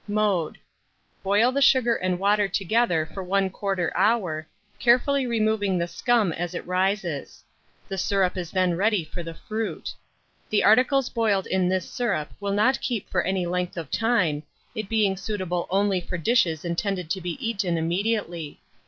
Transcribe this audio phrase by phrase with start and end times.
[0.07, 0.57] Mode.
[1.21, 4.47] Boil the sugar and water together for 1/4 hour,
[4.79, 7.43] carefully removing the scum as it rises:
[7.87, 9.93] the syrup is then ready for the fruit.
[10.49, 14.41] The articles boiled in this syrup will not keep for any length of time,
[14.73, 18.59] it being suitable only for dishes intended to be eaten immediately.